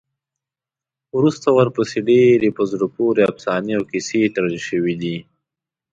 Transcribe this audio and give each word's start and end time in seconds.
وروسته 1.17 1.47
ورپسې 1.57 1.97
ډېرې 2.09 2.49
په 2.57 2.63
زړه 2.71 2.85
پورې 2.95 3.21
افسانې 3.31 3.71
او 3.77 3.83
کیسې 3.91 4.21
تړل 4.35 4.55
شوي 4.67 4.95
دي. 5.01 5.17